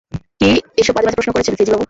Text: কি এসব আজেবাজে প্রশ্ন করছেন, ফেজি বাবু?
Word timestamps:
কি 0.39 0.49
এসব 0.77 0.93
আজেবাজে 0.97 1.17
প্রশ্ন 1.17 1.31
করছেন, 1.33 1.53
ফেজি 1.55 1.71
বাবু? 1.71 1.79